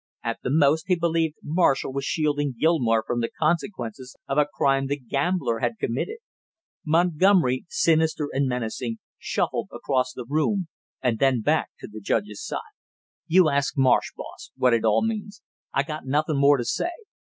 [0.23, 4.87] At the most he believed Marshall was shielding Gilmore from the consequences of a crime
[4.87, 6.17] the gambler had committed.
[6.83, 10.69] Montgomery, sinister and menacing, shuffled across the room
[11.03, 12.61] and then back to the judge's side.
[13.27, 15.43] "You ask Marsh, boss, what it all means.
[15.71, 16.89] I got nothin' more to say!